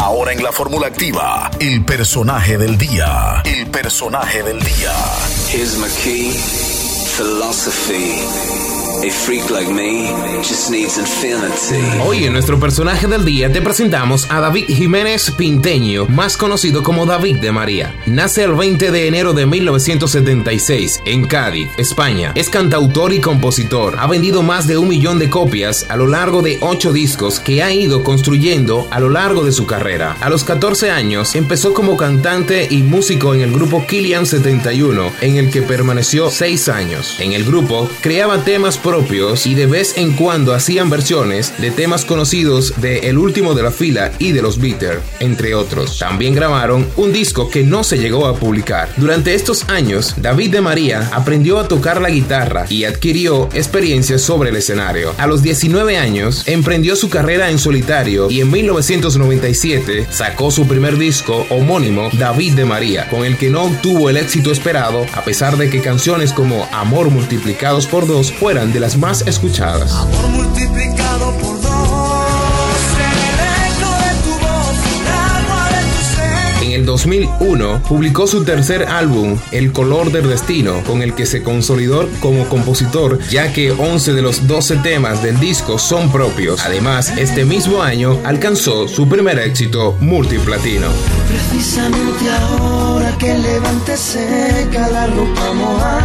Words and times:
Ahora 0.00 0.32
en 0.32 0.42
la 0.44 0.52
fórmula 0.52 0.86
activa, 0.86 1.50
el 1.58 1.84
personaje 1.84 2.56
del 2.56 2.78
día. 2.78 3.42
El 3.44 3.66
personaje 3.66 4.44
del 4.44 4.60
día. 4.60 4.94
Here's 5.52 5.76
my 5.76 5.88
key, 6.04 6.30
philosophy. 7.16 8.87
A 8.98 9.10
freak 9.10 9.48
like 9.50 9.70
me 9.72 10.08
just 10.42 10.70
needs 10.70 10.98
infinity. 10.98 12.00
Hoy 12.04 12.24
en 12.24 12.32
nuestro 12.32 12.58
personaje 12.58 13.06
del 13.06 13.24
día 13.24 13.52
te 13.52 13.62
presentamos 13.62 14.26
a 14.28 14.40
David 14.40 14.64
Jiménez 14.66 15.30
Pinteño, 15.30 16.06
más 16.06 16.36
conocido 16.36 16.82
como 16.82 17.06
David 17.06 17.36
de 17.36 17.52
María. 17.52 17.94
Nace 18.06 18.42
el 18.42 18.54
20 18.54 18.90
de 18.90 19.06
enero 19.06 19.34
de 19.34 19.46
1976 19.46 21.02
en 21.04 21.26
Cádiz, 21.26 21.68
España. 21.76 22.32
Es 22.34 22.48
cantautor 22.48 23.12
y 23.12 23.20
compositor. 23.20 23.94
Ha 24.00 24.08
vendido 24.08 24.42
más 24.42 24.66
de 24.66 24.78
un 24.78 24.88
millón 24.88 25.20
de 25.20 25.30
copias 25.30 25.86
a 25.88 25.96
lo 25.96 26.08
largo 26.08 26.42
de 26.42 26.58
ocho 26.60 26.92
discos 26.92 27.38
que 27.38 27.62
ha 27.62 27.72
ido 27.72 28.02
construyendo 28.02 28.88
a 28.90 28.98
lo 28.98 29.10
largo 29.10 29.44
de 29.44 29.52
su 29.52 29.64
carrera. 29.64 30.16
A 30.20 30.28
los 30.28 30.42
14 30.42 30.90
años 30.90 31.36
empezó 31.36 31.72
como 31.72 31.96
cantante 31.96 32.66
y 32.68 32.82
músico 32.82 33.32
en 33.34 33.42
el 33.42 33.52
grupo 33.52 33.86
Killian 33.86 34.26
71, 34.26 35.12
en 35.20 35.36
el 35.36 35.50
que 35.50 35.62
permaneció 35.62 36.30
seis 36.30 36.68
años. 36.68 37.20
En 37.20 37.32
el 37.32 37.44
grupo 37.44 37.88
creaba 38.00 38.42
temas 38.42 38.76
propios 38.88 39.46
y 39.46 39.54
de 39.54 39.66
vez 39.66 39.98
en 39.98 40.12
cuando 40.12 40.54
hacían 40.54 40.88
versiones 40.88 41.52
de 41.58 41.70
temas 41.70 42.06
conocidos 42.06 42.72
de 42.80 43.10
El 43.10 43.18
último 43.18 43.52
de 43.54 43.62
la 43.62 43.70
fila 43.70 44.12
y 44.18 44.32
de 44.32 44.40
los 44.40 44.58
Bitter, 44.58 45.00
entre 45.20 45.54
otros. 45.54 45.98
También 45.98 46.34
grabaron 46.34 46.88
un 46.96 47.12
disco 47.12 47.50
que 47.50 47.64
no 47.64 47.84
se 47.84 47.98
llegó 47.98 48.26
a 48.26 48.36
publicar. 48.36 48.88
Durante 48.96 49.34
estos 49.34 49.68
años, 49.68 50.14
David 50.16 50.52
de 50.52 50.62
María 50.62 51.10
aprendió 51.12 51.58
a 51.58 51.68
tocar 51.68 52.00
la 52.00 52.08
guitarra 52.08 52.64
y 52.70 52.84
adquirió 52.84 53.50
experiencia 53.52 54.18
sobre 54.18 54.48
el 54.48 54.56
escenario. 54.56 55.12
A 55.18 55.26
los 55.26 55.42
19 55.42 55.98
años, 55.98 56.44
emprendió 56.46 56.96
su 56.96 57.10
carrera 57.10 57.50
en 57.50 57.58
solitario 57.58 58.30
y 58.30 58.40
en 58.40 58.50
1997 58.50 60.06
sacó 60.10 60.50
su 60.50 60.66
primer 60.66 60.96
disco 60.96 61.46
homónimo, 61.50 62.08
David 62.14 62.54
de 62.54 62.64
María, 62.64 63.06
con 63.10 63.26
el 63.26 63.36
que 63.36 63.50
no 63.50 63.64
obtuvo 63.64 64.08
el 64.08 64.16
éxito 64.16 64.50
esperado 64.50 65.04
a 65.12 65.24
pesar 65.24 65.58
de 65.58 65.68
que 65.68 65.82
canciones 65.82 66.32
como 66.32 66.66
Amor 66.72 67.10
multiplicados 67.10 67.86
por 67.86 68.06
dos 68.06 68.32
fueran 68.32 68.72
de 68.72 68.77
las 68.80 68.96
más 68.96 69.22
escuchadas. 69.26 69.92
Amor 69.92 70.28
multiplicado 70.28 71.32
por 71.38 71.60
de 71.60 71.68
de. 71.70 72.18
En 76.68 76.72
el 76.72 76.84
2001 76.84 77.82
publicó 77.88 78.26
su 78.26 78.44
tercer 78.44 78.84
álbum, 78.84 79.38
El 79.52 79.72
color 79.72 80.12
del 80.12 80.28
destino, 80.28 80.82
con 80.84 81.00
el 81.00 81.14
que 81.14 81.24
se 81.24 81.42
consolidó 81.42 82.06
como 82.20 82.46
compositor, 82.48 83.18
ya 83.30 83.52
que 83.54 83.70
11 83.70 84.12
de 84.12 84.20
los 84.20 84.46
12 84.46 84.76
temas 84.76 85.22
del 85.22 85.40
disco 85.40 85.78
son 85.78 86.12
propios. 86.12 86.60
Además, 86.66 87.16
este 87.16 87.46
mismo 87.46 87.82
año 87.82 88.18
alcanzó 88.24 88.86
su 88.86 89.08
primer 89.08 89.38
éxito 89.38 89.96
multiplatino. 90.00 90.88
Precisamente 91.28 92.28
ahora 92.30 93.16
que 93.18 93.38
levante 93.38 93.96
seca 93.96 94.88
la 94.88 95.06
ropa 95.06 95.52
mojada. 95.54 95.97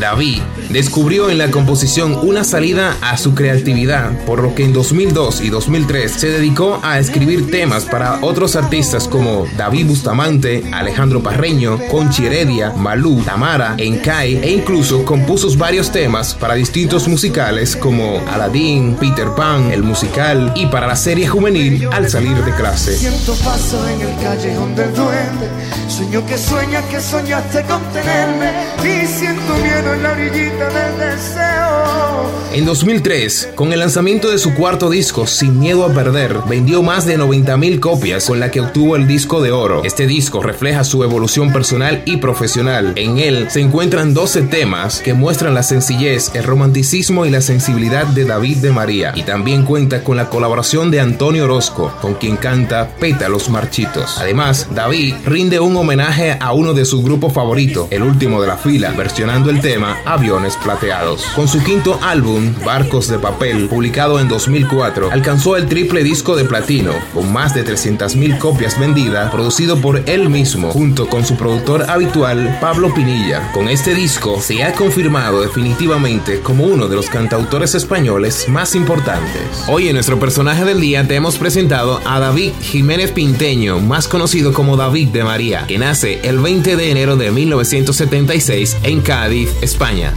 David 0.00 0.42
descubrió 0.70 1.30
en 1.30 1.38
la 1.38 1.50
composición 1.50 2.18
una 2.22 2.44
salida 2.44 2.96
a 3.00 3.16
su 3.16 3.34
creatividad, 3.34 4.24
por 4.24 4.42
lo 4.42 4.54
que 4.54 4.64
en 4.64 4.72
2002 4.72 5.40
y 5.40 5.50
2003 5.50 6.12
se 6.12 6.28
dedicó 6.28 6.78
a 6.82 6.98
escribir 6.98 7.50
temas 7.50 7.84
para 7.84 8.18
otros 8.22 8.54
artistas 8.54 9.08
como 9.08 9.46
David 9.56 9.86
Bustamante, 9.86 10.62
Alejandro 10.72 11.22
Parreño, 11.22 11.78
Conchi 11.90 12.26
Heredia, 12.26 12.70
Malú, 12.76 13.22
Tamara, 13.22 13.74
Enkai 13.78 14.36
e 14.36 14.50
incluso 14.50 15.04
compuso 15.04 15.48
varios 15.56 15.90
temas 15.90 16.34
para 16.34 16.54
distintos 16.54 17.08
musicales 17.08 17.76
como 17.76 18.20
Aladdin, 18.28 18.96
Peter 18.96 19.28
Pan, 19.36 19.70
el 19.70 19.82
musical 19.82 20.52
y 20.54 20.66
para 20.66 20.86
la 20.86 20.96
serie 20.96 21.26
juvenil 21.26 21.88
Al 21.92 22.08
salir 22.08 22.36
de 22.44 22.52
clase. 22.54 22.96
Siento 22.96 23.34
paso 23.36 23.88
en 23.88 24.00
el 24.00 24.16
callejón 24.22 24.74
del 24.74 24.92
duende. 24.94 25.48
Sueño 25.88 26.26
que 26.26 26.36
sueñas 26.36 26.84
que 26.86 27.00
soñaste 27.00 27.62
con 27.64 27.82
tenerme. 27.92 28.52
Y 28.82 29.06
siento 29.06 29.54
en 29.94 30.02
del 30.02 30.98
deseo. 30.98 32.38
En 32.58 32.64
2003, 32.64 33.50
con 33.54 33.72
el 33.72 33.78
lanzamiento 33.78 34.30
de 34.30 34.38
su 34.38 34.54
cuarto 34.54 34.88
disco, 34.90 35.26
Sin 35.26 35.60
Miedo 35.60 35.84
a 35.84 35.92
Perder, 35.92 36.38
vendió 36.48 36.82
más 36.82 37.06
de 37.06 37.18
90.000 37.18 37.78
copias 37.78 38.26
con 38.26 38.40
la 38.40 38.50
que 38.50 38.60
obtuvo 38.60 38.96
el 38.96 39.06
disco 39.06 39.42
de 39.42 39.52
oro. 39.52 39.84
Este 39.84 40.06
disco 40.06 40.42
refleja 40.42 40.82
su 40.82 41.04
evolución 41.04 41.52
personal 41.52 42.02
y 42.06 42.16
profesional. 42.16 42.94
En 42.96 43.18
él 43.18 43.48
se 43.50 43.60
encuentran 43.60 44.14
12 44.14 44.42
temas 44.42 45.00
que 45.00 45.14
muestran 45.14 45.54
la 45.54 45.62
sencillez, 45.62 46.34
el 46.34 46.44
romanticismo 46.44 47.26
y 47.26 47.30
la 47.30 47.42
sensibilidad 47.42 48.06
de 48.06 48.24
David 48.24 48.56
de 48.56 48.72
María. 48.72 49.12
Y 49.14 49.22
también 49.22 49.64
cuenta 49.64 50.02
con 50.02 50.16
la 50.16 50.30
colaboración 50.30 50.90
de 50.90 51.00
Antonio 51.00 51.44
Orozco, 51.44 51.92
con 52.00 52.14
quien 52.14 52.38
canta 52.38 52.88
Pétalos 52.98 53.50
Marchitos. 53.50 54.16
Además, 54.18 54.68
David 54.74 55.14
rinde 55.26 55.60
un 55.60 55.76
homenaje 55.76 56.36
a 56.40 56.52
uno 56.52 56.72
de 56.72 56.86
sus 56.86 57.04
grupos 57.04 57.34
favoritos, 57.34 57.88
el 57.90 58.02
último 58.02 58.40
de 58.40 58.48
la 58.48 58.56
fila, 58.56 58.90
versionando 58.92 59.50
el 59.50 59.60
Aviones 59.84 60.56
Plateados. 60.56 61.24
Con 61.34 61.48
su 61.48 61.62
quinto 61.62 61.98
álbum, 62.02 62.54
Barcos 62.64 63.08
de 63.08 63.18
Papel, 63.18 63.68
publicado 63.68 64.20
en 64.20 64.28
2004, 64.28 65.10
alcanzó 65.10 65.56
el 65.56 65.66
triple 65.66 66.02
disco 66.02 66.36
de 66.36 66.44
platino, 66.44 66.92
con 67.14 67.32
más 67.32 67.54
de 67.54 67.64
300.000 67.64 68.38
copias 68.38 68.78
vendidas, 68.78 69.30
producido 69.30 69.80
por 69.80 70.02
él 70.08 70.30
mismo, 70.30 70.70
junto 70.70 71.08
con 71.08 71.24
su 71.24 71.36
productor 71.36 71.90
habitual, 71.90 72.58
Pablo 72.60 72.92
Pinilla. 72.94 73.52
Con 73.52 73.68
este 73.68 73.94
disco 73.94 74.40
se 74.40 74.62
ha 74.64 74.72
confirmado 74.72 75.42
definitivamente 75.42 76.40
como 76.40 76.64
uno 76.64 76.88
de 76.88 76.96
los 76.96 77.08
cantautores 77.08 77.74
españoles 77.74 78.48
más 78.48 78.74
importantes. 78.74 79.64
Hoy 79.68 79.88
en 79.88 79.94
nuestro 79.94 80.18
personaje 80.18 80.64
del 80.64 80.80
día 80.80 81.06
te 81.06 81.14
hemos 81.14 81.38
presentado 81.38 82.00
a 82.04 82.18
David 82.18 82.52
Jiménez 82.60 83.12
Pinteño, 83.12 83.80
más 83.80 84.08
conocido 84.08 84.52
como 84.52 84.76
David 84.76 85.08
de 85.08 85.24
María, 85.24 85.64
que 85.66 85.78
nace 85.78 86.20
el 86.22 86.38
20 86.38 86.76
de 86.76 86.90
enero 86.90 87.16
de 87.16 87.30
1976 87.30 88.76
en 88.82 89.00
Cádiz, 89.00 89.50
España. 89.68 90.14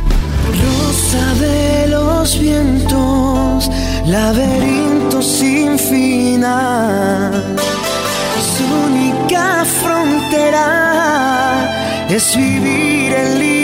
Rosa 0.64 1.26
de 1.46 1.88
los 1.88 2.40
vientos, 2.40 3.70
laberinto 4.06 5.22
sin 5.22 5.78
final. 5.78 7.44
Su 8.54 8.64
única 8.88 9.66
frontera 9.84 10.68
es 12.10 12.34
vivir 12.34 13.14
en 13.14 13.40
libertad. 13.40 13.61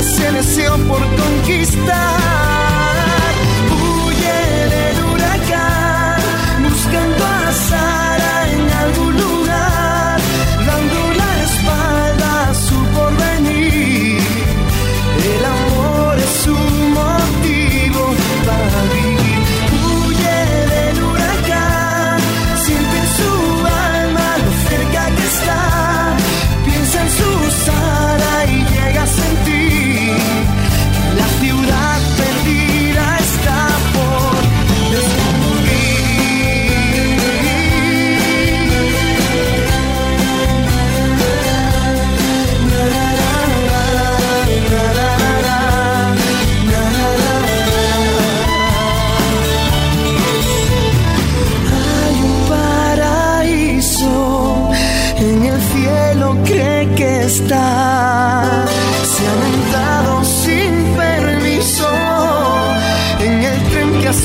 Ese 0.00 0.32
deseo 0.32 0.78
por 0.88 1.00
conquistar. 1.16 2.39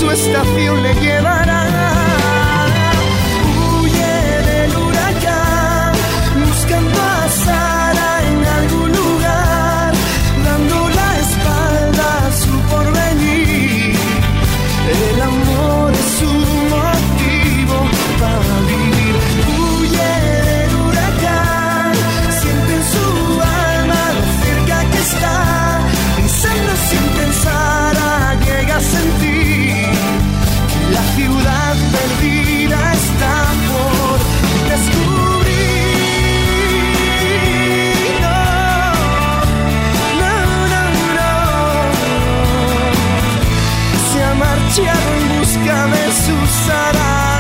su 0.06 0.12
estación 0.12 0.84
le 0.84 1.05
en 44.78 45.40
busca 45.40 45.88
de 45.88 46.12
sus. 46.12 47.35